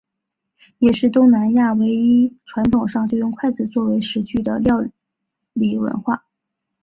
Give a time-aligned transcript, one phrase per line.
[0.79, 4.83] 也是东南亚唯一传统上就用筷子作为食具的料
[5.53, 6.25] 理文化。